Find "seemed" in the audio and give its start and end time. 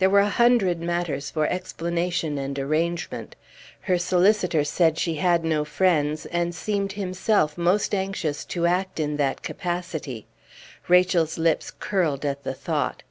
6.52-6.94